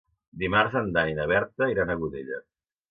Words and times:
Dimarts 0.43 0.79
en 0.81 0.89
Dan 0.97 1.13
i 1.13 1.19
na 1.21 1.29
Berta 1.35 1.71
iran 1.77 1.95
a 1.97 2.01
Godella. 2.03 2.45